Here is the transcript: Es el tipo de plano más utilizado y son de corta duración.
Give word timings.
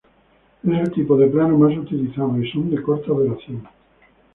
Es 0.63 0.73
el 0.79 0.91
tipo 0.93 1.15
de 1.15 1.27
plano 1.27 1.59
más 1.59 1.77
utilizado 1.77 2.35
y 2.41 2.49
son 2.51 2.71
de 2.71 2.81
corta 2.81 3.11
duración. 3.13 3.67